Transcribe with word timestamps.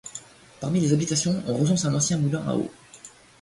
Parmi 0.59 0.79
les 0.79 0.93
habitations, 0.93 1.43
on 1.45 1.55
recense 1.55 1.85
un 1.85 1.93
ancien 1.93 2.17
moulin 2.17 2.41
à 2.49 2.55
eau. 2.55 2.71